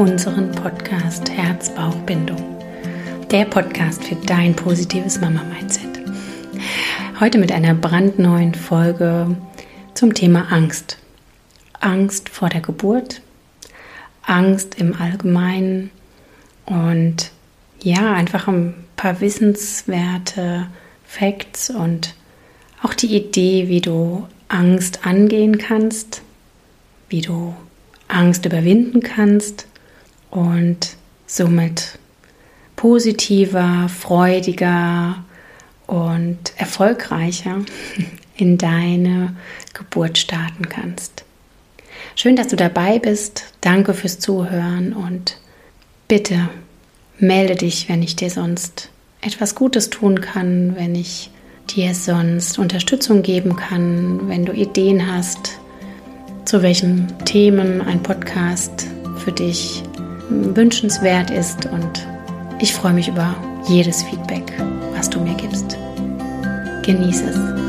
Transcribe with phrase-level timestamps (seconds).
[0.00, 2.38] unseren Podcast Herz-Bauch-Bindung.
[3.30, 6.00] Der Podcast für dein positives Mama-Mindset.
[7.20, 9.36] Heute mit einer brandneuen Folge
[9.92, 10.96] zum Thema Angst.
[11.80, 13.20] Angst vor der Geburt,
[14.22, 15.90] Angst im Allgemeinen
[16.64, 17.30] und
[17.82, 20.68] ja, einfach ein paar wissenswerte
[21.04, 22.14] Facts und
[22.82, 26.22] auch die Idee, wie du Angst angehen kannst,
[27.10, 27.54] wie du
[28.08, 29.66] Angst überwinden kannst
[30.30, 31.98] und somit
[32.76, 35.24] positiver, freudiger
[35.86, 37.58] und erfolgreicher
[38.36, 39.36] in deine
[39.74, 41.24] Geburt starten kannst.
[42.16, 43.44] Schön, dass du dabei bist.
[43.60, 45.36] Danke fürs Zuhören und
[46.08, 46.48] bitte
[47.18, 48.90] melde dich, wenn ich dir sonst
[49.20, 51.30] etwas Gutes tun kann, wenn ich
[51.76, 55.58] dir sonst Unterstützung geben kann, wenn du Ideen hast,
[56.44, 58.86] zu welchen Themen ein Podcast
[59.18, 59.82] für dich
[60.30, 61.66] wünschenswert ist.
[61.66, 62.06] Und
[62.60, 63.34] ich freue mich über
[63.68, 64.52] jedes Feedback,
[64.94, 65.76] was du mir gibst.
[66.82, 67.59] Genieße es.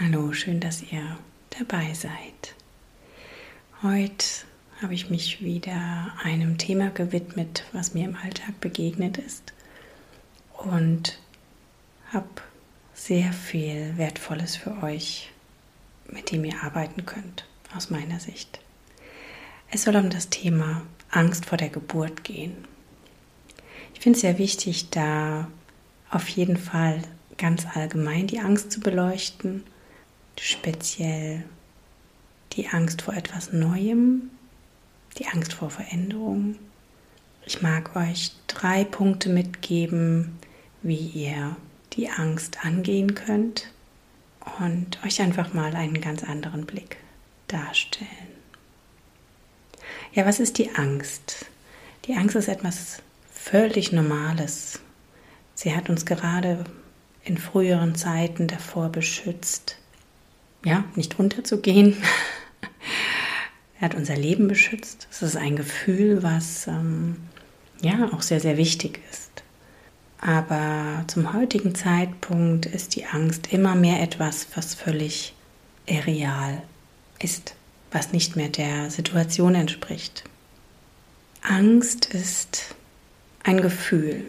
[0.00, 1.18] Hallo, schön, dass ihr
[1.58, 2.54] dabei seid.
[3.82, 4.24] Heute
[4.80, 9.52] habe ich mich wieder einem Thema gewidmet, was mir im Alltag begegnet ist
[10.56, 11.18] und
[12.12, 12.28] habe
[12.94, 15.32] sehr viel Wertvolles für euch,
[16.06, 17.44] mit dem ihr arbeiten könnt,
[17.74, 18.60] aus meiner Sicht.
[19.72, 22.56] Es soll um das Thema Angst vor der Geburt gehen.
[23.94, 25.50] Ich finde es sehr wichtig, da
[26.08, 27.02] auf jeden Fall
[27.36, 29.64] ganz allgemein die Angst zu beleuchten
[30.40, 31.44] speziell
[32.52, 34.30] die Angst vor etwas Neuem,
[35.18, 36.56] die Angst vor Veränderung.
[37.44, 40.38] Ich mag euch drei Punkte mitgeben,
[40.82, 41.56] wie ihr
[41.94, 43.72] die Angst angehen könnt
[44.60, 46.98] und euch einfach mal einen ganz anderen Blick
[47.48, 48.08] darstellen.
[50.12, 51.46] Ja, was ist die Angst?
[52.06, 54.80] Die Angst ist etwas völlig Normales.
[55.54, 56.64] Sie hat uns gerade
[57.24, 59.78] in früheren Zeiten davor beschützt,
[60.64, 61.96] ja, nicht unterzugehen.
[63.80, 65.08] er hat unser Leben beschützt.
[65.10, 67.16] Es ist ein Gefühl, was ähm,
[67.80, 69.28] ja auch sehr, sehr wichtig ist.
[70.20, 75.34] Aber zum heutigen Zeitpunkt ist die Angst immer mehr etwas, was völlig
[75.86, 76.62] irreal
[77.20, 77.54] ist,
[77.92, 80.24] was nicht mehr der Situation entspricht.
[81.42, 82.74] Angst ist
[83.44, 84.24] ein Gefühl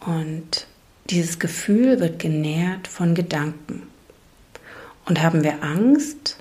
[0.00, 0.66] und
[1.10, 3.88] dieses Gefühl wird genährt von Gedanken.
[5.06, 6.38] Und haben wir Angst,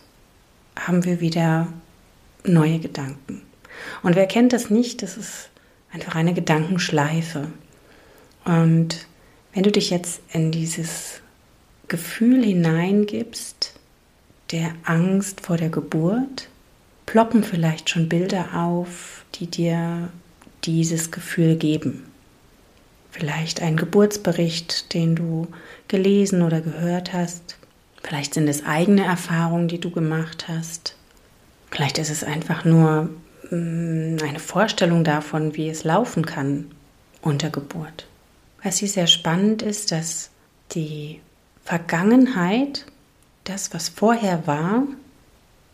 [0.76, 1.68] haben wir wieder
[2.44, 3.42] neue Gedanken.
[4.04, 5.02] Und wer kennt das nicht?
[5.02, 5.50] Das ist
[5.92, 7.48] einfach eine Gedankenschleife.
[8.44, 9.08] Und
[9.54, 11.22] wenn du dich jetzt in dieses
[11.88, 13.74] Gefühl hineingibst,
[14.52, 16.50] der Angst vor der Geburt,
[17.06, 20.10] ploppen vielleicht schon Bilder auf, die dir
[20.64, 22.06] dieses Gefühl geben.
[23.12, 25.48] Vielleicht ein Geburtsbericht, den du
[25.88, 27.58] gelesen oder gehört hast.
[28.06, 30.96] Vielleicht sind es eigene Erfahrungen, die du gemacht hast.
[31.72, 33.10] Vielleicht ist es einfach nur
[33.50, 36.70] mm, eine Vorstellung davon, wie es laufen kann
[37.24, 38.06] unter Geburt.
[38.62, 40.30] Was hier sehr spannend ist, dass
[40.74, 41.20] die
[41.64, 42.86] Vergangenheit,
[43.44, 44.84] das, was vorher war,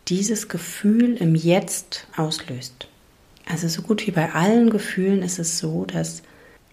[0.08, 2.88] dieses Gefühl im Jetzt auslöst.
[3.46, 6.22] Also so gut wie bei allen Gefühlen ist es so, dass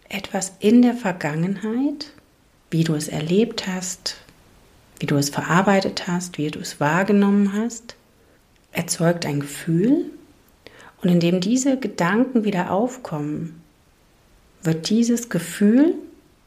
[0.07, 2.13] etwas in der Vergangenheit,
[2.71, 4.15] wie du es erlebt hast,
[4.99, 7.95] wie du es verarbeitet hast, wie du es wahrgenommen hast,
[8.71, 10.05] erzeugt ein Gefühl.
[11.01, 13.61] Und indem diese Gedanken wieder aufkommen,
[14.61, 15.95] wird dieses Gefühl,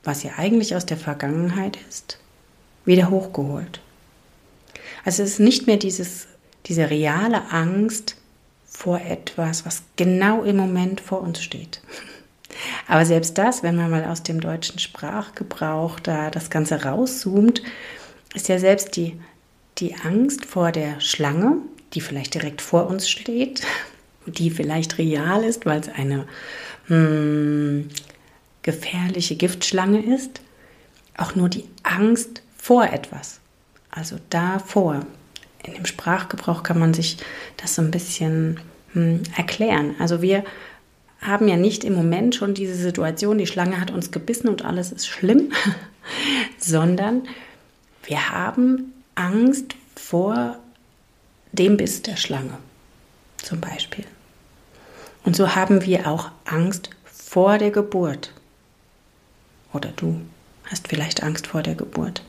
[0.05, 2.19] was ja eigentlich aus der Vergangenheit ist,
[2.85, 3.81] wieder hochgeholt.
[5.05, 6.27] Also es ist nicht mehr dieses,
[6.67, 8.17] diese reale Angst
[8.67, 11.81] vor etwas, was genau im Moment vor uns steht.
[12.87, 17.63] Aber selbst das, wenn man mal aus dem deutschen Sprachgebrauch da das Ganze rauszoomt,
[18.35, 19.21] ist ja selbst die,
[19.79, 21.59] die Angst vor der Schlange,
[21.95, 23.63] die vielleicht direkt vor uns steht,
[24.27, 26.27] die vielleicht real ist, weil es eine
[26.87, 27.89] hm,
[28.63, 30.41] gefährliche Giftschlange ist,
[31.17, 33.41] auch nur die Angst vor etwas,
[33.91, 35.05] also davor,
[35.65, 37.19] in dem Sprachgebrauch kann man sich
[37.57, 38.59] das so ein bisschen
[38.95, 39.95] hm, erklären.
[39.99, 40.45] Also wir
[41.21, 44.91] haben ja nicht im Moment schon diese Situation, die Schlange hat uns gebissen und alles
[44.91, 45.53] ist schlimm,
[46.59, 47.29] sondern
[48.05, 50.59] wir haben Angst vor
[51.53, 52.59] dem Biss der Schlange
[53.37, 54.05] zum Beispiel.
[55.25, 58.33] Und so haben wir auch Angst vor der Geburt.
[59.73, 60.21] Oder du
[60.65, 62.23] hast vielleicht Angst vor der Geburt.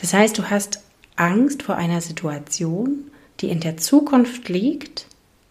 [0.00, 0.80] Das heißt, du hast
[1.16, 3.10] Angst vor einer Situation,
[3.40, 5.06] die in der Zukunft liegt,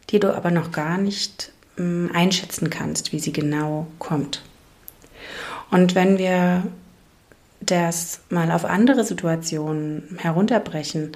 [0.10, 4.44] die du aber noch gar nicht äh, einschätzen kannst, wie sie genau kommt.
[5.72, 6.64] Und wenn wir
[7.66, 11.12] das mal auf andere Situationen herunterbrechen,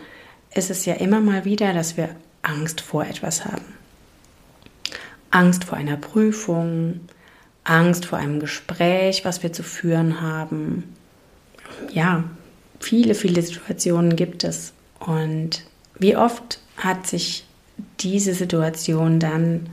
[0.54, 2.10] ist es ja immer mal wieder, dass wir
[2.42, 3.66] Angst vor etwas haben.
[5.30, 7.02] Angst vor einer Prüfung,
[7.64, 10.96] Angst vor einem Gespräch, was wir zu führen haben.
[11.92, 12.24] Ja,
[12.80, 14.74] viele, viele Situationen gibt es.
[15.00, 15.66] Und
[16.00, 17.46] wie oft hat sich
[18.00, 19.70] diese Situation dann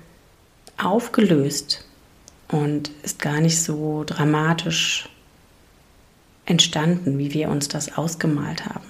[0.76, 1.86] aufgelöst
[2.48, 5.08] und ist gar nicht so dramatisch
[6.46, 8.86] entstanden, wie wir uns das ausgemalt haben.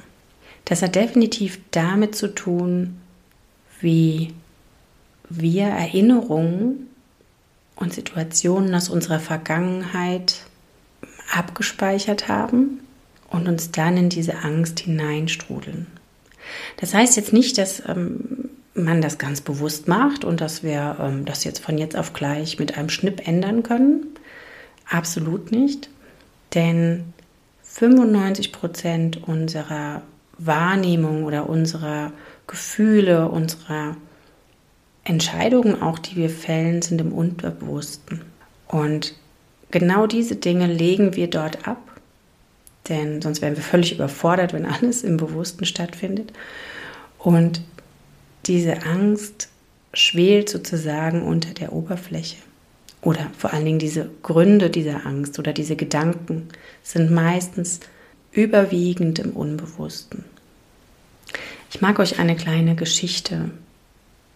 [0.64, 3.00] Das hat definitiv damit zu tun,
[3.80, 4.32] wie
[5.28, 6.88] wir Erinnerungen
[7.76, 10.36] und Situationen aus unserer Vergangenheit
[11.32, 12.80] abgespeichert haben
[13.30, 15.86] und uns dann in diese Angst hineinstrudeln.
[16.76, 21.24] Das heißt jetzt nicht, dass ähm, man das ganz bewusst macht und dass wir ähm,
[21.24, 24.06] das jetzt von jetzt auf gleich mit einem Schnipp ändern können.
[24.88, 25.88] Absolut nicht.
[26.54, 27.12] Denn
[27.74, 30.02] 95 Prozent unserer
[30.38, 32.12] Wahrnehmung oder unserer
[32.46, 33.96] Gefühle, unserer
[35.02, 38.22] Entscheidungen auch, die wir fällen, sind im Unterbewussten.
[38.68, 39.16] Und
[39.72, 41.80] genau diese Dinge legen wir dort ab,
[42.88, 46.32] denn sonst wären wir völlig überfordert, wenn alles im Bewussten stattfindet.
[47.18, 47.60] Und
[48.46, 49.48] diese Angst
[49.92, 52.36] schwelt sozusagen unter der Oberfläche.
[53.04, 56.48] Oder vor allen Dingen diese Gründe dieser Angst oder diese Gedanken
[56.82, 57.80] sind meistens
[58.32, 60.24] überwiegend im Unbewussten.
[61.70, 63.50] Ich mag euch eine kleine Geschichte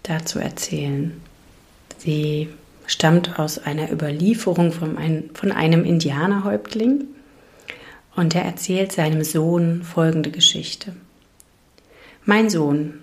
[0.02, 1.18] dazu erzählen.
[1.96, 2.48] Sie
[2.86, 7.04] stammt aus einer Überlieferung von, ein, von einem Indianerhäuptling
[8.16, 10.94] und er erzählt seinem Sohn folgende Geschichte.
[12.26, 12.94] Mein Sohn,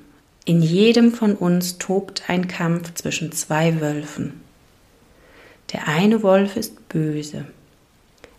[0.46, 4.45] in jedem von uns tobt ein Kampf zwischen zwei Wölfen.
[5.74, 7.46] Der eine Wolf ist böse.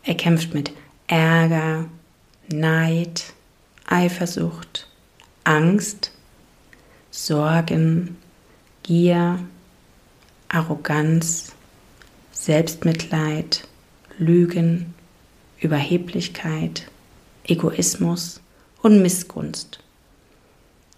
[0.03, 0.73] Er kämpft mit
[1.09, 1.87] Ärger,
[2.49, 3.33] Neid,
[3.87, 4.89] Eifersucht,
[5.45, 6.13] Angst,
[7.11, 8.17] Sorgen,
[8.83, 9.41] Gier,
[10.49, 11.55] Arroganz,
[12.33, 13.67] Selbstmitleid,
[14.19, 14.95] Lügen,
[15.59, 16.89] Überheblichkeit,
[17.45, 18.41] Egoismus
[18.83, 19.81] und Missgunst.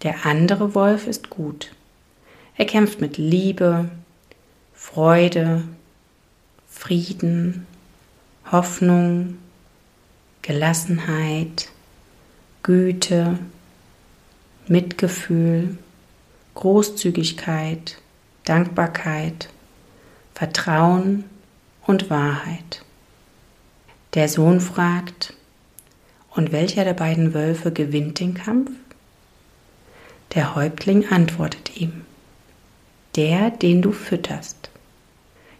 [0.03, 1.71] Der andere Wolf ist gut.
[2.55, 3.89] Er kämpft mit Liebe,
[4.73, 5.63] Freude,
[6.69, 7.67] Frieden,
[8.51, 9.37] Hoffnung,
[10.41, 11.69] Gelassenheit,
[12.63, 13.37] Güte,
[14.67, 15.77] Mitgefühl,
[16.55, 17.97] Großzügigkeit,
[18.45, 19.49] Dankbarkeit,
[20.33, 21.25] Vertrauen
[21.85, 22.83] und Wahrheit.
[24.13, 25.33] Der Sohn fragt,
[26.31, 28.71] und welcher der beiden Wölfe gewinnt den Kampf?
[30.33, 32.05] Der Häuptling antwortet ihm,
[33.15, 34.68] der, den du fütterst.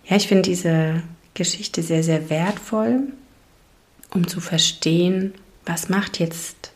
[0.10, 1.04] Ja, ich finde diese
[1.36, 3.14] Geschichte sehr, sehr wertvoll,
[4.12, 5.36] um zu verstehen,
[5.66, 6.72] was macht jetzt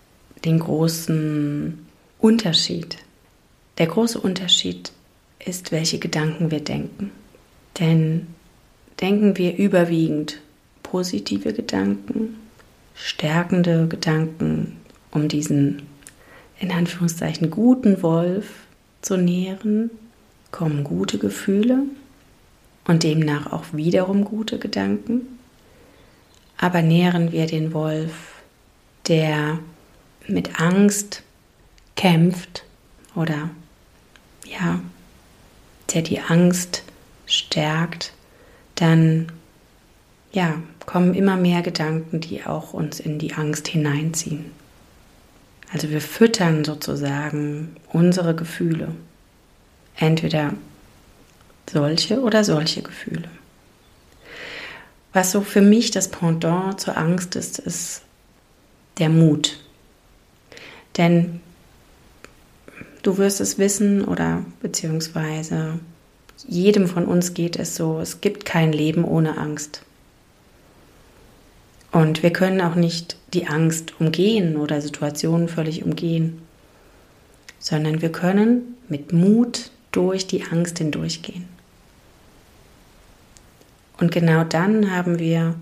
[0.45, 1.83] den großen
[2.19, 2.97] Unterschied.
[3.79, 4.91] Der große Unterschied
[5.43, 7.09] ist, welche Gedanken wir denken.
[7.79, 8.27] Denn
[9.01, 10.39] denken wir überwiegend
[10.83, 12.35] positive Gedanken,
[12.93, 14.77] stärkende Gedanken,
[15.09, 15.81] um diesen
[16.59, 18.45] in Anführungszeichen guten Wolf
[19.01, 19.89] zu nähren,
[20.51, 21.87] kommen gute Gefühle
[22.85, 25.39] und demnach auch wiederum gute Gedanken.
[26.57, 28.13] Aber nähren wir den Wolf,
[29.07, 29.59] der
[30.27, 31.23] mit Angst
[31.95, 32.63] kämpft
[33.15, 33.49] oder
[34.45, 34.79] ja,
[35.93, 36.83] der die Angst
[37.25, 38.13] stärkt,
[38.75, 39.31] dann
[40.31, 44.45] ja, kommen immer mehr Gedanken, die auch uns in die Angst hineinziehen.
[45.71, 48.89] Also wir füttern sozusagen unsere Gefühle.
[49.95, 50.53] Entweder
[51.71, 53.29] solche oder solche Gefühle.
[55.11, 58.01] Was so für mich das Pendant zur Angst ist, ist
[58.97, 59.59] der Mut.
[60.97, 61.41] Denn
[63.03, 65.79] du wirst es wissen oder beziehungsweise
[66.47, 69.81] jedem von uns geht es so, es gibt kein Leben ohne Angst.
[71.91, 76.41] Und wir können auch nicht die Angst umgehen oder Situationen völlig umgehen.
[77.63, 81.47] sondern wir können mit Mut durch die Angst hindurchgehen.
[84.03, 85.55] Und genau dann haben wir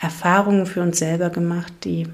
[0.00, 2.08] Erfahrungen für uns selber gemacht, die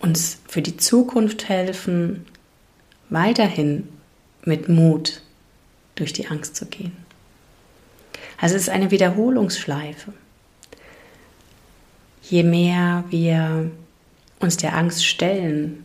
[0.00, 2.26] uns für die Zukunft helfen,
[3.08, 3.88] weiterhin
[4.42, 5.22] mit Mut
[5.94, 6.90] durch die Angst zu gehen.
[8.36, 10.12] Also es ist eine Wiederholungsschleife.
[12.24, 13.70] Je mehr wir
[14.40, 15.84] uns der Angst stellen,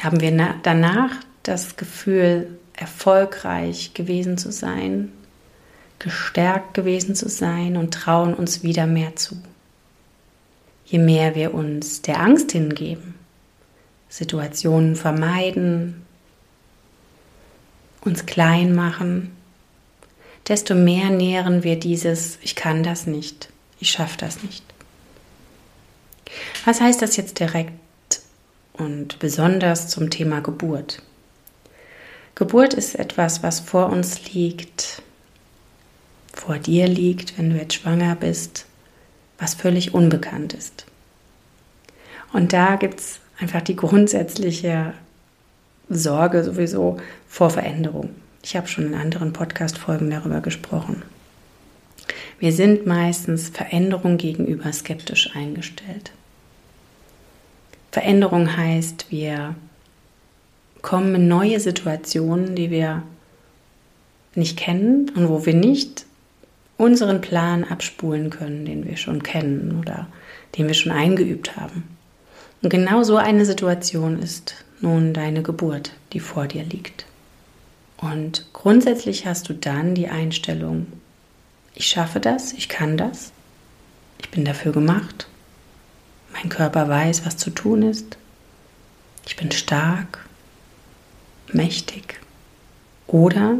[0.00, 5.12] haben wir danach das Gefühl, erfolgreich gewesen zu sein,
[5.98, 9.36] gestärkt gewesen zu sein und trauen uns wieder mehr zu.
[10.84, 13.14] Je mehr wir uns der Angst hingeben,
[14.08, 16.04] Situationen vermeiden,
[18.02, 19.34] uns klein machen,
[20.46, 23.48] desto mehr nähren wir dieses Ich kann das nicht,
[23.80, 24.62] ich schaffe das nicht.
[26.64, 27.72] Was heißt das jetzt direkt
[28.74, 31.02] und besonders zum Thema Geburt?
[32.34, 35.02] Geburt ist etwas, was vor uns liegt,
[36.34, 38.66] vor dir liegt, wenn du jetzt schwanger bist,
[39.38, 40.86] was völlig unbekannt ist.
[42.32, 44.94] Und da gibt es einfach die grundsätzliche
[45.88, 46.98] Sorge sowieso
[47.28, 48.10] vor Veränderung.
[48.42, 51.02] Ich habe schon in anderen Podcast-Folgen darüber gesprochen.
[52.38, 56.12] Wir sind meistens Veränderung gegenüber skeptisch eingestellt.
[57.92, 59.54] Veränderung heißt, wir
[60.82, 63.02] kommen in neue Situationen, die wir
[64.34, 66.04] nicht kennen und wo wir nicht
[66.76, 70.08] unseren Plan abspulen können, den wir schon kennen oder
[70.56, 71.84] den wir schon eingeübt haben.
[72.62, 77.04] Und genau so eine Situation ist nun deine Geburt, die vor dir liegt.
[77.98, 80.86] Und grundsätzlich hast du dann die Einstellung,
[81.74, 83.32] ich schaffe das, ich kann das,
[84.20, 85.26] ich bin dafür gemacht,
[86.32, 88.16] mein Körper weiß, was zu tun ist,
[89.26, 90.24] ich bin stark,
[91.52, 92.20] mächtig.
[93.06, 93.58] Oder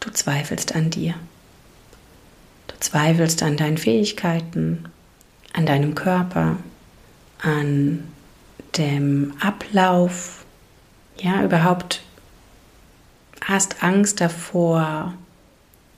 [0.00, 1.14] du zweifelst an dir.
[2.80, 4.84] Zweifelst an deinen Fähigkeiten,
[5.52, 6.56] an deinem Körper,
[7.40, 8.04] an
[8.76, 10.44] dem Ablauf,
[11.20, 12.02] ja, überhaupt
[13.44, 15.14] hast Angst davor,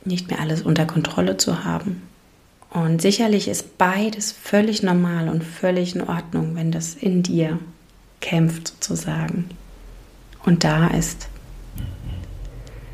[0.05, 2.03] nicht mehr alles unter Kontrolle zu haben.
[2.71, 7.59] Und sicherlich ist beides völlig normal und völlig in Ordnung, wenn das in dir
[8.21, 9.51] kämpft sozusagen
[10.45, 11.29] und da ist.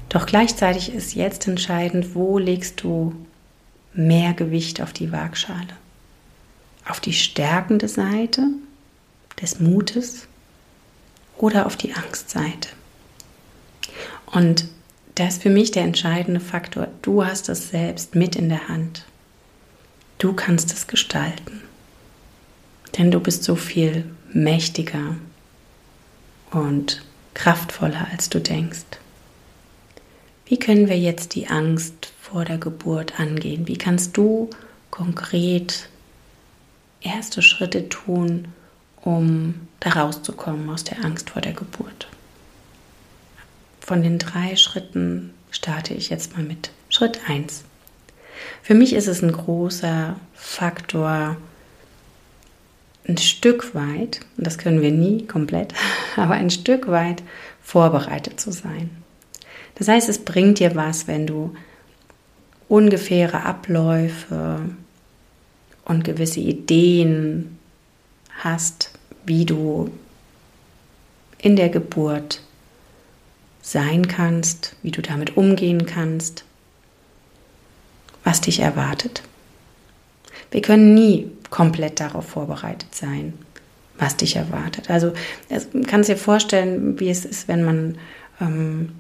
[0.09, 3.15] Doch gleichzeitig ist jetzt entscheidend, wo legst du
[3.97, 5.77] mehr Gewicht auf die Waagschale?
[6.89, 8.47] Auf die stärkende Seite
[9.41, 10.27] des Mutes
[11.37, 12.69] oder auf die Angstseite?
[14.27, 14.67] Und
[15.15, 16.89] das ist für mich der entscheidende Faktor.
[17.03, 19.05] Du hast es selbst mit in der Hand.
[20.19, 21.63] Du kannst es gestalten.
[22.97, 25.17] Denn du bist so viel mächtiger
[26.51, 27.03] und
[27.35, 28.85] kraftvoller, als du denkst.
[30.47, 33.67] Wie können wir jetzt die Angst vor der Geburt angehen?
[33.67, 34.49] Wie kannst du
[34.93, 35.89] konkret
[37.01, 38.47] erste Schritte tun,
[39.03, 42.07] um da rauszukommen aus der Angst vor der Geburt?
[43.81, 47.65] Von den drei Schritten starte ich jetzt mal mit Schritt 1.
[48.63, 51.37] Für mich ist es ein großer Faktor,
[53.09, 55.75] ein Stück weit, und das können wir nie komplett,
[56.17, 57.25] aber ein Stück weit
[57.63, 58.91] vorbereitet zu sein.
[59.77, 61.55] Das heißt, es bringt dir was, wenn du
[62.69, 64.61] ungefähre Abläufe
[65.85, 67.59] und gewisse Ideen
[68.39, 68.91] hast,
[69.25, 69.91] wie du
[71.39, 72.43] in der Geburt
[73.63, 76.45] sein kannst, wie du damit umgehen kannst,
[78.25, 79.23] was dich erwartet.
[80.51, 83.35] Wir können nie komplett darauf vorbereitet sein,
[83.99, 84.91] was dich erwartet.
[84.91, 85.13] Also
[85.87, 87.99] kannst dir vorstellen, wie es ist, wenn man
[88.41, 88.93] ähm,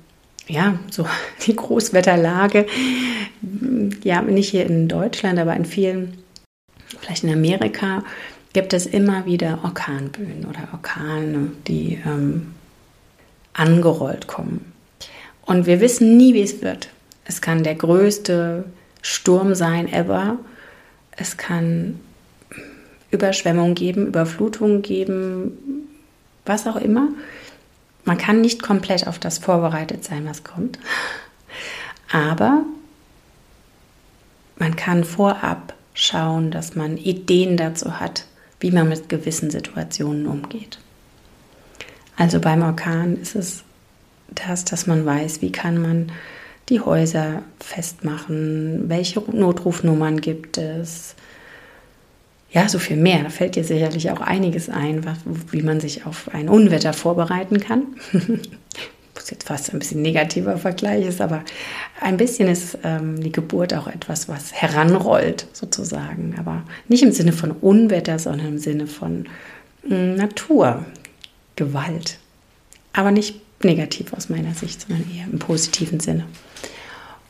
[0.48, 1.06] ja so
[1.46, 2.66] die Großwetterlage,
[4.02, 6.18] ja nicht hier in Deutschland, aber in vielen,
[7.00, 8.04] vielleicht in Amerika,
[8.52, 12.54] gibt es immer wieder Orkanböen oder Orkane, die ähm,
[13.52, 14.72] angerollt kommen.
[15.44, 16.88] Und wir wissen nie, wie es wird.
[17.26, 18.64] Es kann der größte
[19.02, 20.38] Sturm sein ever.
[21.12, 22.00] Es kann
[23.10, 25.88] Überschwemmung geben, Überflutung geben,
[26.44, 27.08] was auch immer.
[28.06, 30.78] Man kann nicht komplett auf das vorbereitet sein, was kommt.
[32.10, 32.62] Aber
[34.58, 38.24] man kann vorab schauen, dass man Ideen dazu hat,
[38.60, 40.78] wie man mit gewissen Situationen umgeht.
[42.16, 43.64] Also beim Orkan ist es
[44.28, 46.12] das, dass man weiß, wie kann man
[46.68, 51.16] die Häuser festmachen, welche Notrufnummern gibt es,
[52.50, 53.22] ja, so viel mehr.
[53.22, 55.18] Da fällt dir sicherlich auch einiges ein, was,
[55.50, 57.82] wie man sich auf ein Unwetter vorbereiten kann.
[59.14, 61.42] Was jetzt fast ein bisschen negativer Vergleich ist, aber
[62.02, 66.34] ein bisschen ist ähm, die Geburt auch etwas, was heranrollt, sozusagen.
[66.38, 69.26] Aber nicht im Sinne von Unwetter, sondern im Sinne von
[69.84, 70.84] mh, hm, Natur,
[71.56, 72.18] Gewalt.
[72.92, 76.26] Aber nicht negativ aus meiner Sicht, sondern eher im positiven Sinne.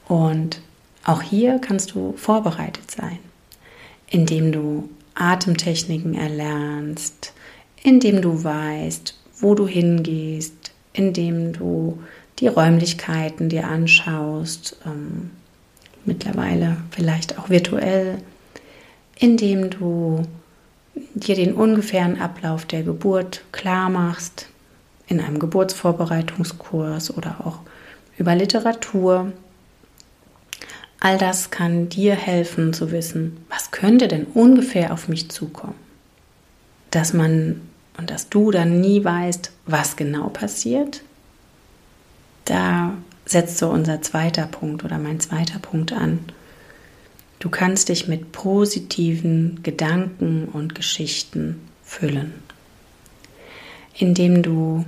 [0.09, 0.61] Und
[1.05, 3.19] auch hier kannst du vorbereitet sein,
[4.11, 7.33] indem du Atemtechniken erlernst,
[7.83, 11.99] indem du weißt, wo du hingehst, indem du
[12.39, 15.31] die Räumlichkeiten dir anschaust, ähm,
[16.05, 18.19] mittlerweile vielleicht auch virtuell,
[19.19, 20.23] indem du
[21.15, 24.49] dir den ungefähren Ablauf der Geburt klar machst,
[25.07, 27.61] in einem Geburtsvorbereitungskurs oder auch
[28.19, 29.33] über Literatur.
[31.07, 35.77] All das kann dir helfen zu wissen, was könnte denn ungefähr auf mich zukommen.
[36.91, 37.61] Dass man
[37.97, 41.03] und dass du dann nie weißt, was genau passiert,
[42.45, 42.93] da
[43.25, 46.19] setzt so unser zweiter Punkt oder mein zweiter Punkt an.
[47.39, 52.35] Du kannst dich mit positiven Gedanken und Geschichten füllen,
[53.97, 54.85] indem du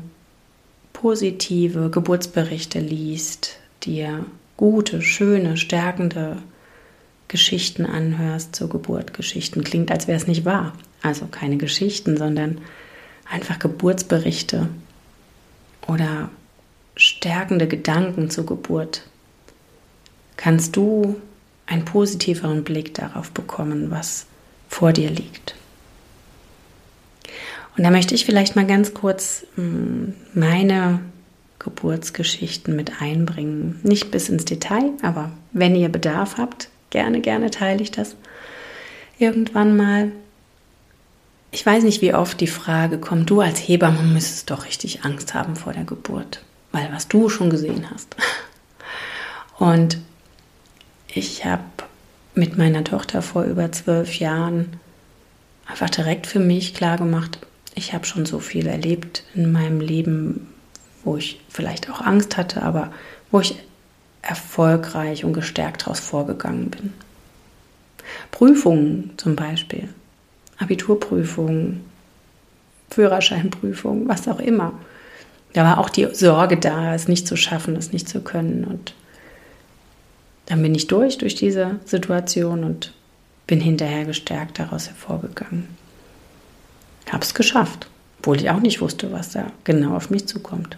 [0.92, 4.26] positive Geburtsberichte liest, dir
[4.58, 6.36] gute, schöne, stärkende
[7.28, 9.14] Geschichten anhörst zur Geburt.
[9.14, 10.74] Geschichten klingt, als wäre es nicht wahr.
[11.00, 12.58] Also keine Geschichten, sondern
[13.30, 14.68] einfach Geburtsberichte
[15.86, 16.28] oder
[16.96, 19.04] stärkende Gedanken zur Geburt.
[20.36, 21.16] Kannst du
[21.66, 24.26] einen positiveren Blick darauf bekommen, was
[24.68, 25.54] vor dir liegt.
[27.76, 31.00] Und da möchte ich vielleicht mal ganz kurz hm, meine
[31.58, 33.80] Geburtsgeschichten mit einbringen.
[33.82, 38.16] Nicht bis ins Detail, aber wenn ihr Bedarf habt, gerne, gerne teile ich das
[39.18, 40.12] irgendwann mal.
[41.50, 45.34] Ich weiß nicht, wie oft die Frage kommt, du als Hebamme müsstest doch richtig Angst
[45.34, 46.42] haben vor der Geburt,
[46.72, 48.14] weil was du schon gesehen hast.
[49.58, 49.98] Und
[51.08, 51.62] ich habe
[52.34, 54.78] mit meiner Tochter vor über zwölf Jahren
[55.66, 57.38] einfach direkt für mich klar gemacht,
[57.74, 60.48] ich habe schon so viel erlebt in meinem Leben,
[61.08, 62.92] wo ich vielleicht auch Angst hatte, aber
[63.30, 63.58] wo ich
[64.22, 66.92] erfolgreich und gestärkt daraus vorgegangen bin.
[68.30, 69.88] Prüfungen zum Beispiel,
[70.58, 71.84] Abiturprüfungen,
[72.90, 74.72] Führerscheinprüfungen, was auch immer.
[75.52, 78.64] Da war auch die Sorge da, es nicht zu schaffen, es nicht zu können.
[78.64, 78.94] Und
[80.46, 82.92] dann bin ich durch, durch diese Situation und
[83.46, 85.78] bin hinterher gestärkt daraus hervorgegangen
[87.12, 90.76] habe es geschafft, obwohl ich auch nicht wusste, was da genau auf mich zukommt.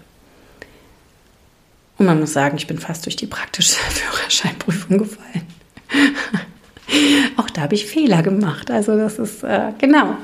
[2.01, 5.47] Und man muss sagen, ich bin fast durch die praktische Führerscheinprüfung gefallen.
[7.37, 8.71] auch da habe ich Fehler gemacht.
[8.71, 10.17] Also das ist äh, genau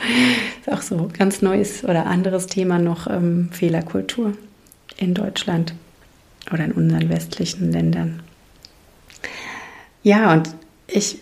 [0.62, 4.32] ist auch so ganz neues oder anderes Thema noch ähm, Fehlerkultur
[4.96, 5.74] in Deutschland
[6.50, 8.22] oder in unseren westlichen Ländern.
[10.02, 10.48] Ja, und
[10.86, 11.18] ich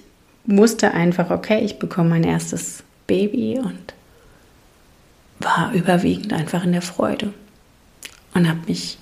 [0.46, 3.94] musste einfach, okay, ich bekomme mein erstes Baby und
[5.40, 7.34] war überwiegend einfach in der Freude
[8.34, 8.98] und habe mich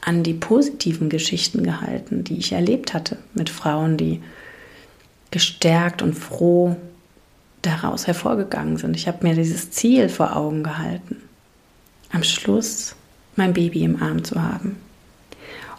[0.00, 4.22] an die positiven Geschichten gehalten, die ich erlebt hatte mit Frauen, die
[5.30, 6.76] gestärkt und froh
[7.62, 8.96] daraus hervorgegangen sind.
[8.96, 11.16] Ich habe mir dieses Ziel vor Augen gehalten,
[12.10, 12.94] am Schluss
[13.36, 14.76] mein Baby im Arm zu haben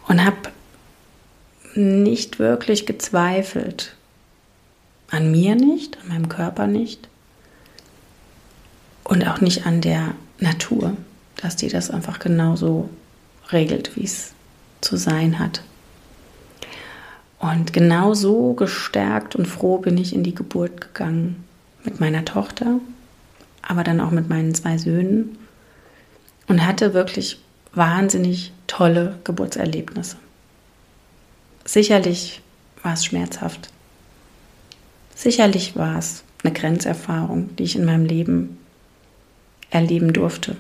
[0.08, 0.50] und habe
[1.76, 3.96] nicht wirklich gezweifelt,
[5.10, 7.08] an mir nicht, an meinem Körper nicht,
[9.04, 10.96] und auch nicht an der Natur,
[11.42, 12.90] dass die das einfach genauso
[13.52, 14.34] regelt, wie es
[14.82, 15.62] zu sein hat.
[17.40, 21.44] Und genau so gestärkt und froh bin ich in die Geburt gegangen
[21.84, 22.80] mit meiner Tochter,
[23.62, 25.38] aber dann auch mit meinen zwei Söhnen
[26.48, 27.40] und hatte wirklich
[27.74, 30.18] wahnsinnig tolle Geburtserlebnisse.
[31.64, 32.42] Sicherlich
[32.84, 33.70] war es schmerzhaft.
[35.16, 38.58] Sicherlich war es eine Grenzerfahrung, die ich in meinem Leben
[39.70, 40.56] erleben durfte.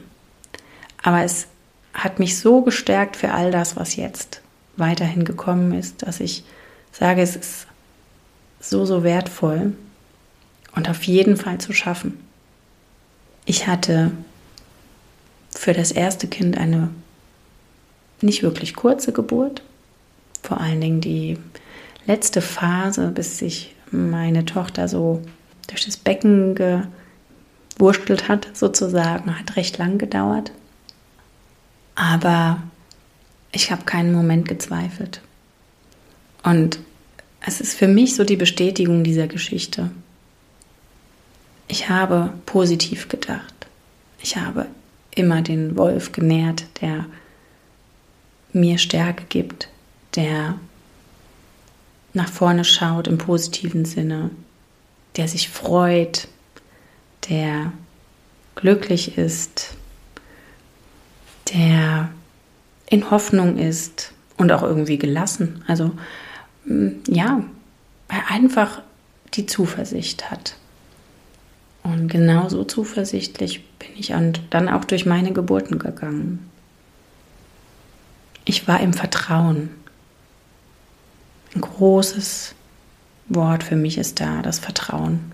[1.01, 1.47] Aber es
[1.93, 4.41] hat mich so gestärkt für all das, was jetzt
[4.77, 6.43] weiterhin gekommen ist, dass ich
[6.91, 7.67] sage, es ist
[8.59, 9.73] so, so wertvoll
[10.75, 12.19] und auf jeden Fall zu schaffen.
[13.45, 14.11] Ich hatte
[15.51, 16.89] für das erste Kind eine
[18.21, 19.63] nicht wirklich kurze Geburt,
[20.43, 21.37] vor allen Dingen die
[22.05, 25.21] letzte Phase, bis sich meine Tochter so
[25.67, 26.81] durch das Becken ge
[27.79, 30.51] gewurstelt hat, sozusagen, hat recht lang gedauert.
[31.99, 32.63] Aber
[33.51, 35.19] ich habe keinen Moment gezweifelt.
[36.43, 36.79] Und
[37.45, 39.91] es ist für mich so die Bestätigung dieser Geschichte.
[41.67, 43.67] Ich habe positiv gedacht.
[44.21, 44.67] Ich habe
[45.13, 47.05] immer den Wolf genährt, der
[48.53, 49.67] mir Stärke gibt,
[50.15, 50.57] der
[52.13, 54.29] nach vorne schaut im positiven Sinne,
[55.17, 56.29] der sich freut,
[57.27, 57.73] der
[58.55, 59.75] glücklich ist,
[61.53, 62.09] der
[62.87, 65.63] in Hoffnung ist und auch irgendwie gelassen.
[65.67, 65.91] Also
[66.65, 67.43] mm, ja,
[68.07, 68.81] einfach
[69.33, 70.55] die Zuversicht hat.
[71.83, 74.13] Und genauso zuversichtlich bin ich
[74.49, 76.49] dann auch durch meine Geburten gegangen.
[78.45, 79.69] Ich war im Vertrauen.
[81.55, 82.53] Ein großes
[83.27, 85.31] Wort für mich ist da, das Vertrauen.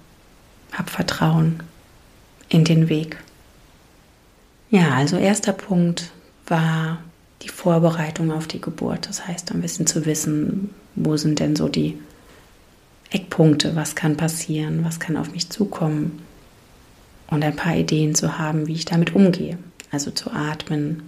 [0.71, 1.63] Hab Vertrauen
[2.49, 3.17] in den Weg.
[4.69, 6.12] Ja, also erster Punkt
[6.47, 6.99] war
[7.41, 9.08] die Vorbereitung auf die Geburt.
[9.08, 11.97] Das heißt, ein bisschen zu wissen, wo sind denn so die
[13.12, 16.23] Eckpunkte, was kann passieren, was kann auf mich zukommen
[17.28, 19.58] und ein paar Ideen zu haben, wie ich damit umgehe.
[19.91, 21.04] Also zu atmen,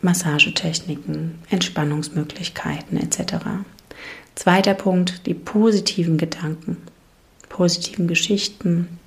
[0.00, 3.34] Massagetechniken, Entspannungsmöglichkeiten etc.
[4.34, 6.76] Zweiter Punkt, die positiven Gedanken,
[7.48, 8.98] positiven Geschichten,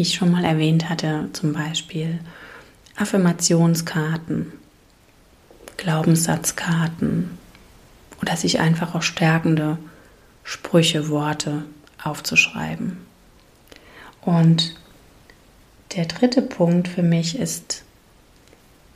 [0.00, 2.20] wie ich schon mal erwähnt hatte, zum Beispiel
[2.96, 4.50] Affirmationskarten,
[5.76, 7.36] Glaubenssatzkarten
[8.22, 9.76] oder sich einfach auch stärkende
[10.42, 11.64] Sprüche, Worte
[12.02, 12.96] aufzuschreiben.
[14.22, 14.74] Und
[15.94, 17.84] der dritte Punkt für mich ist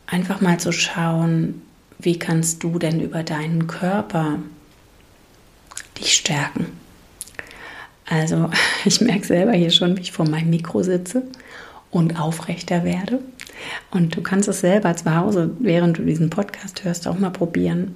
[0.06, 1.60] einfach mal zu schauen,
[1.98, 4.38] wie kannst du denn über deinen Körper
[5.98, 6.83] dich stärken.
[8.06, 8.50] Also
[8.84, 11.22] ich merke selber hier schon, wie ich vor meinem Mikro sitze
[11.90, 13.20] und aufrechter werde.
[13.90, 17.94] Und du kannst es selber zu Hause, während du diesen Podcast hörst, auch mal probieren,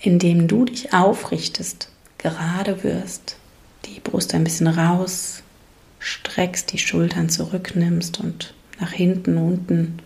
[0.00, 3.36] indem du dich aufrichtest, gerade wirst,
[3.84, 5.42] die Brust ein bisschen raus
[6.00, 9.98] streckst, die Schultern zurücknimmst und nach hinten, unten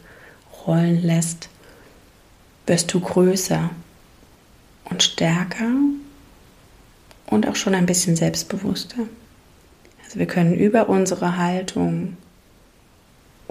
[0.66, 1.48] rollen lässt,
[2.66, 3.70] wirst du größer
[4.84, 5.70] und stärker
[7.26, 9.06] und auch schon ein bisschen selbstbewusster.
[10.14, 12.16] Wir können über unsere Haltung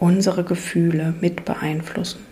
[0.02, 2.26] unsere Gefühle mit beeinflussen.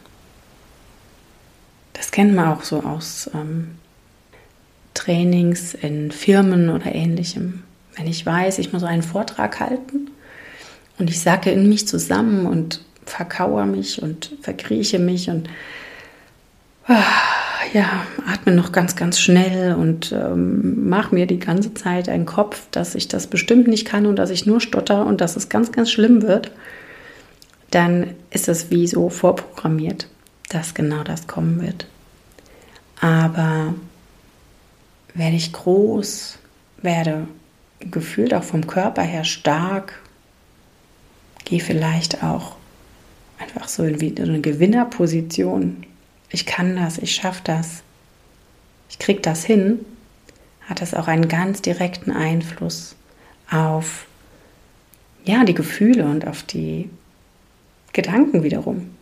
[1.94, 3.76] Das kennt man auch so aus ähm,
[4.96, 7.64] Trainings in Firmen oder ähnlichem.
[7.96, 10.10] Wenn ich weiß, ich muss einen Vortrag halten
[10.98, 15.50] und ich sacke in mich zusammen und verkauere mich und verkrieche mich und
[16.88, 17.04] ah,
[17.74, 22.68] ja, atme noch ganz, ganz schnell und ähm, mache mir die ganze Zeit einen Kopf,
[22.72, 25.72] dass ich das bestimmt nicht kann und dass ich nur stotter und dass es ganz,
[25.72, 26.52] ganz schlimm wird,
[27.72, 30.08] dann ist es wie so vorprogrammiert,
[30.50, 31.88] dass genau das kommen wird.
[33.02, 33.74] Aber
[35.14, 36.38] werde ich groß,
[36.82, 37.28] werde
[37.80, 40.02] gefühlt auch vom Körper her stark,
[41.46, 42.56] gehe vielleicht auch
[43.40, 45.86] einfach so in eine Gewinnerposition.
[46.30, 47.84] Ich kann das, ich schaffe das,
[48.90, 49.86] ich kriege das hin,
[50.68, 52.96] hat das auch einen ganz direkten Einfluss
[53.50, 54.06] auf
[55.26, 56.90] ja, die Gefühle und auf die
[57.94, 58.96] Gedanken wiederum.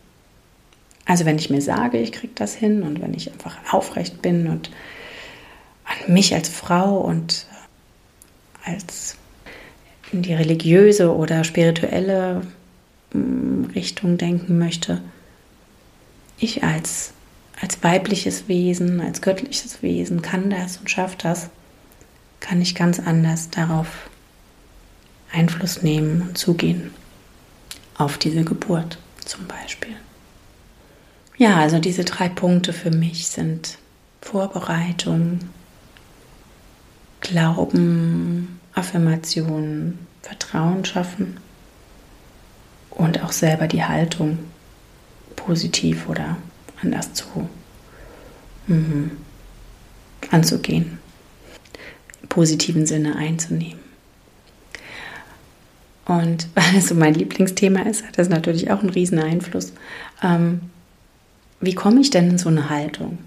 [1.04, 4.48] Also wenn ich mir sage, ich kriege das hin und wenn ich einfach aufrecht bin
[4.48, 4.70] und
[5.84, 7.46] an mich als Frau und
[8.64, 9.16] als
[10.12, 12.42] in die religiöse oder spirituelle
[13.12, 15.00] mm, Richtung denken möchte,
[16.38, 17.12] ich als,
[17.60, 21.50] als weibliches Wesen, als göttliches Wesen kann das und schafft das,
[22.40, 24.08] kann ich ganz anders darauf
[25.32, 26.92] Einfluss nehmen und zugehen
[27.96, 29.96] auf diese Geburt zum Beispiel.
[31.36, 33.78] Ja, also diese drei Punkte für mich sind
[34.20, 35.40] Vorbereitung,
[37.20, 41.38] Glauben, Affirmation, Vertrauen schaffen
[42.90, 44.38] und auch selber die Haltung
[45.36, 46.36] positiv oder
[46.82, 47.48] anders zu
[48.66, 49.12] mhm,
[50.30, 50.98] anzugehen,
[52.22, 53.80] im positiven Sinne einzunehmen.
[56.04, 59.72] Und weil es so mein Lieblingsthema ist, hat das natürlich auch einen riesen Einfluss.
[60.22, 60.60] Ähm,
[61.60, 63.18] wie komme ich denn in so eine Haltung?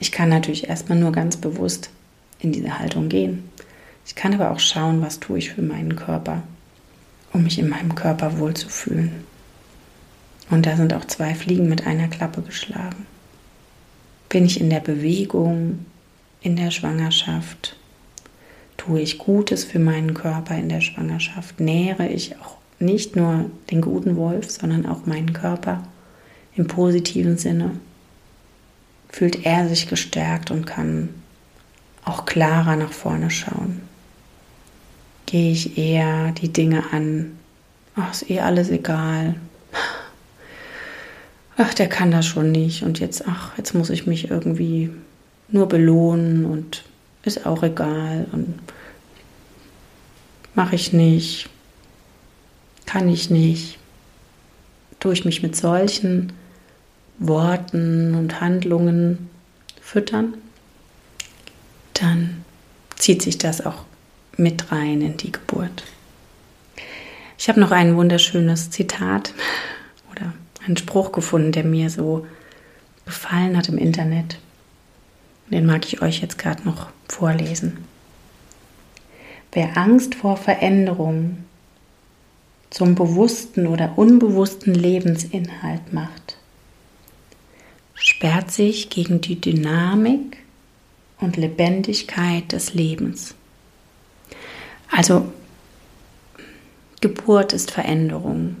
[0.00, 1.90] Ich kann natürlich erstmal nur ganz bewusst
[2.40, 3.48] in diese Haltung gehen.
[4.06, 6.42] Ich kann aber auch schauen, was tue ich für meinen Körper,
[7.32, 9.24] um mich in meinem Körper wohlzufühlen.
[10.50, 13.06] Und da sind auch zwei Fliegen mit einer Klappe geschlagen.
[14.28, 15.86] Bin ich in der Bewegung,
[16.40, 17.76] in der Schwangerschaft?
[18.76, 21.60] Tue ich Gutes für meinen Körper in der Schwangerschaft?
[21.60, 25.82] Nähere ich auch nicht nur den guten Wolf, sondern auch meinen Körper
[26.54, 27.72] im positiven Sinne?
[29.08, 31.10] Fühlt er sich gestärkt und kann
[32.04, 33.82] auch klarer nach vorne schauen?
[35.28, 37.38] gehe ich eher die Dinge an.
[37.94, 39.34] Ach, ist eh alles egal.
[41.58, 42.82] Ach, der kann das schon nicht.
[42.82, 44.90] Und jetzt, ach, jetzt muss ich mich irgendwie
[45.48, 46.84] nur belohnen und
[47.24, 48.26] ist auch egal.
[48.32, 48.58] Und
[50.54, 51.50] mache ich nicht.
[52.86, 53.78] Kann ich nicht.
[55.00, 56.32] Tue ich mich mit solchen
[57.18, 59.28] Worten und Handlungen
[59.80, 60.34] füttern,
[61.94, 62.44] dann
[62.96, 63.84] zieht sich das auch
[64.36, 65.82] mit rein in die Geburt.
[67.38, 69.32] Ich habe noch ein wunderschönes Zitat
[70.68, 72.26] einen Spruch gefunden, der mir so
[73.04, 74.38] gefallen hat im Internet.
[75.50, 77.78] Den mag ich euch jetzt gerade noch vorlesen.
[79.52, 81.38] Wer Angst vor Veränderung
[82.70, 86.36] zum bewussten oder unbewussten Lebensinhalt macht,
[87.94, 90.36] sperrt sich gegen die Dynamik
[91.18, 93.34] und Lebendigkeit des Lebens.
[94.90, 95.32] Also
[97.00, 98.56] Geburt ist Veränderung.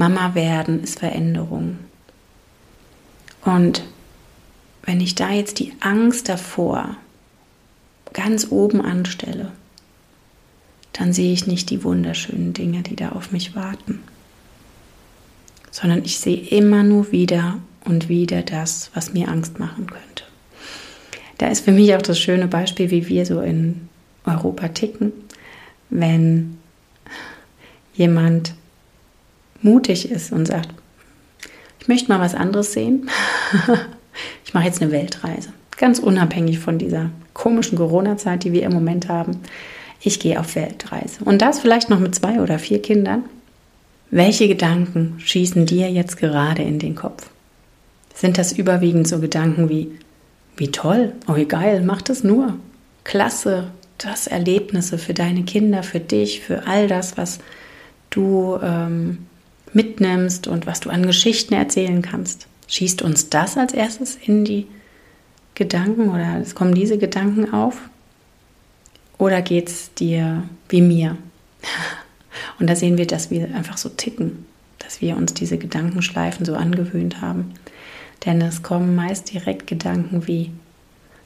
[0.00, 1.76] Mama werden ist Veränderung.
[3.44, 3.84] Und
[4.82, 6.96] wenn ich da jetzt die Angst davor
[8.14, 9.52] ganz oben anstelle,
[10.94, 14.00] dann sehe ich nicht die wunderschönen Dinge, die da auf mich warten,
[15.70, 20.24] sondern ich sehe immer nur wieder und wieder das, was mir Angst machen könnte.
[21.36, 23.90] Da ist für mich auch das schöne Beispiel, wie wir so in
[24.24, 25.12] Europa ticken,
[25.90, 26.56] wenn
[27.92, 28.54] jemand
[29.62, 30.68] mutig ist und sagt,
[31.80, 33.08] ich möchte mal was anderes sehen.
[34.44, 39.08] ich mache jetzt eine Weltreise, ganz unabhängig von dieser komischen Corona-Zeit, die wir im Moment
[39.08, 39.40] haben.
[40.02, 41.24] Ich gehe auf Weltreise.
[41.24, 43.24] Und das vielleicht noch mit zwei oder vier Kindern.
[44.10, 47.30] Welche Gedanken schießen dir jetzt gerade in den Kopf?
[48.14, 49.92] Sind das überwiegend so Gedanken wie,
[50.56, 52.56] wie toll, oh wie geil, mach das nur.
[53.04, 53.68] Klasse,
[53.98, 57.38] das Erlebnisse für deine Kinder, für dich, für all das, was
[58.10, 59.26] du ähm,
[59.72, 62.46] mitnimmst und was du an Geschichten erzählen kannst.
[62.68, 64.66] Schießt uns das als erstes in die
[65.54, 67.76] Gedanken oder es kommen diese Gedanken auf?
[69.18, 71.16] Oder geht es dir wie mir?
[72.58, 74.46] Und da sehen wir, dass wir einfach so ticken,
[74.78, 77.54] dass wir uns diese Gedankenschleifen so angewöhnt haben.
[78.24, 80.50] Denn es kommen meist direkt Gedanken wie,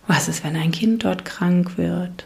[0.07, 2.25] was ist, wenn ein Kind dort krank wird?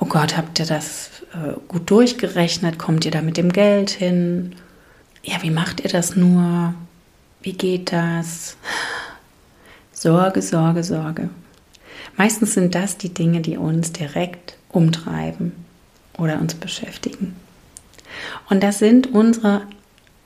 [0.00, 2.78] Oh Gott, habt ihr das äh, gut durchgerechnet?
[2.78, 4.54] Kommt ihr da mit dem Geld hin?
[5.28, 6.72] Ja, wie macht ihr das nur?
[7.42, 8.56] Wie geht das?
[9.92, 11.28] Sorge, Sorge, Sorge.
[12.16, 15.52] Meistens sind das die Dinge, die uns direkt umtreiben
[16.16, 17.36] oder uns beschäftigen.
[18.48, 19.66] Und das sind unsere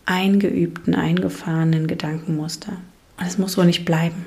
[0.07, 2.75] eingeübten, eingefahrenen Gedankenmuster.
[3.19, 4.27] Und es muss so nicht bleiben.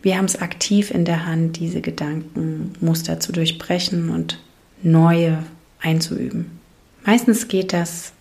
[0.00, 4.38] Wir haben es aktiv in der Hand, diese Gedankenmuster zu durchbrechen und
[4.80, 5.42] neue
[5.80, 6.60] einzuüben.
[7.04, 8.12] Meistens geht das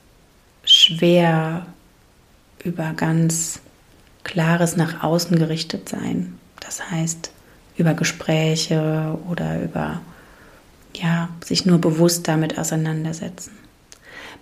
[0.79, 1.65] schwer
[2.63, 3.59] über ganz
[4.23, 6.37] klares nach außen gerichtet sein.
[6.59, 7.31] Das heißt,
[7.77, 10.01] über Gespräche oder über
[10.95, 13.51] ja, sich nur bewusst damit auseinandersetzen.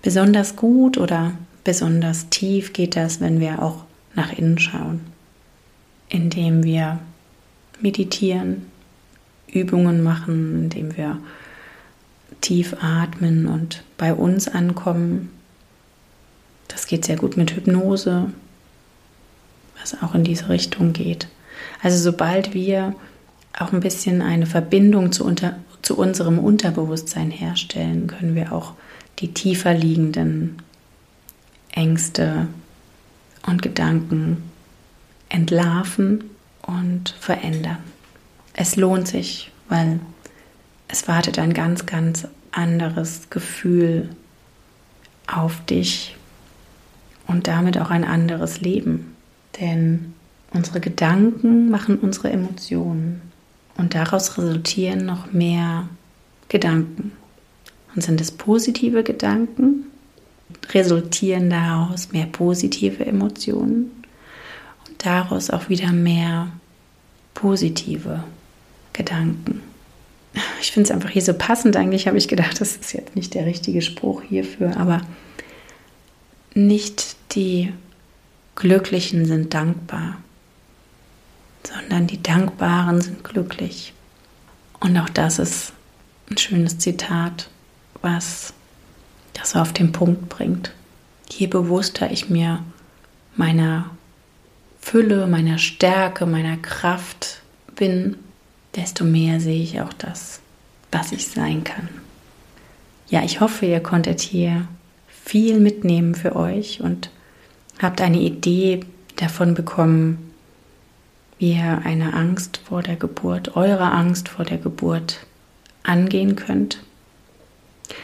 [0.02, 3.84] Besonders gut oder besonders tief geht das, wenn wir auch
[4.16, 5.02] nach innen schauen,
[6.10, 7.00] indem wir
[7.80, 8.66] meditieren,
[9.48, 11.20] Übungen machen, indem wir
[12.42, 15.37] tief atmen und bei uns ankommen.
[16.68, 18.32] Das geht sehr gut mit Hypnose,
[19.80, 21.28] was auch in diese Richtung geht.
[21.82, 22.96] Also sobald wir
[23.58, 28.74] auch ein bisschen eine Verbindung zu, unter, zu unserem Unterbewusstsein herstellen, können wir auch
[29.20, 30.62] die tiefer liegenden
[31.72, 32.48] Ängste
[33.46, 34.44] und Gedanken
[35.30, 36.24] entlarven
[36.62, 37.80] und verändern.
[38.54, 40.00] Es lohnt sich, weil
[40.88, 44.10] es wartet ein ganz, ganz anderes Gefühl
[45.28, 46.17] auf dich
[47.28, 49.16] und damit auch ein anderes Leben.
[49.60, 50.14] Denn
[50.52, 53.22] unsere Gedanken machen unsere Emotionen
[53.78, 55.88] und daraus resultieren noch mehr
[56.50, 57.12] Gedanken.
[57.96, 59.86] Und sind es positive Gedanken,
[60.72, 63.92] resultieren daraus mehr positive Emotionen
[64.88, 66.52] und daraus auch wieder mehr
[67.34, 68.24] positive
[68.94, 69.62] Gedanken.
[70.62, 71.76] Ich finde es einfach hier so passend.
[71.76, 75.02] Eigentlich habe ich gedacht, das ist jetzt nicht der richtige Spruch hierfür, aber
[76.54, 77.74] nicht die
[78.56, 80.18] Glücklichen sind dankbar,
[81.64, 83.94] sondern die Dankbaren sind glücklich.
[84.80, 85.74] Und auch das ist
[86.30, 87.50] ein schönes Zitat,
[88.02, 88.54] was
[89.34, 90.74] das auf den Punkt bringt.
[91.30, 92.64] Je bewusster ich mir
[93.36, 93.90] meiner
[94.82, 97.42] Fülle, meiner Stärke, meiner Kraft
[97.76, 98.18] bin,
[98.76, 100.40] desto mehr sehe ich auch das,
[100.92, 101.90] was ich sein kann.
[103.10, 104.68] ja, ich hoffe, ihr konntet hier
[105.08, 107.10] viel mitnehmen für euch und
[107.82, 108.82] habt eine Idee
[109.18, 110.32] davon bekommen,
[111.40, 115.26] wie ihr eine Angst vor der Geburt, eure Angst vor der Geburt
[115.84, 116.80] angehen könnt.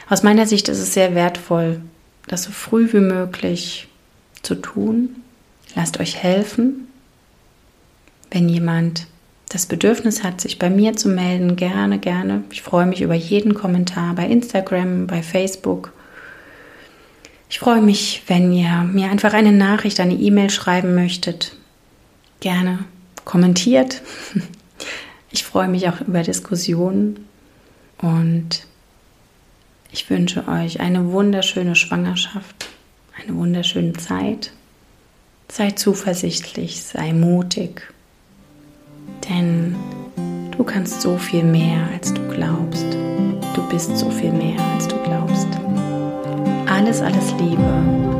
[0.10, 1.82] Aus meiner Sicht ist es sehr wertvoll,
[2.28, 3.88] das so früh wie möglich
[4.42, 5.16] zu tun.
[5.76, 6.88] Lasst euch helfen.
[8.32, 9.08] Wenn jemand
[9.50, 12.44] das Bedürfnis hat, sich bei mir zu melden, gerne, gerne.
[12.52, 15.94] Ich freue mich über jeden Kommentar bei Instagram, bei Facebook.
[17.54, 21.56] Ich freue mich, wenn ihr mir einfach eine Nachricht, eine E-Mail schreiben möchtet.
[22.40, 22.80] Gerne
[23.26, 24.02] kommentiert.
[25.30, 27.28] Ich freue mich auch über Diskussionen
[27.98, 28.68] und
[29.92, 32.70] ich wünsche euch eine wunderschöne Schwangerschaft,
[33.20, 34.52] eine wunderschöne Zeit.
[35.52, 37.82] Sei zuversichtlich, sei mutig,
[39.28, 39.76] denn
[40.56, 42.86] du kannst so viel mehr, als du glaubst.
[43.56, 44.93] Du bist so viel mehr, als du.
[46.84, 48.13] Alles, alles Liebe.